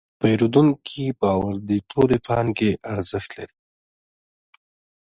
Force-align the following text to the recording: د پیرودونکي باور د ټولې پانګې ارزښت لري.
د 0.03 0.03
پیرودونکي 0.21 1.05
باور 1.21 1.55
د 1.69 1.71
ټولې 1.91 2.17
پانګې 2.27 2.71
ارزښت 2.93 3.31
لري. 3.37 3.57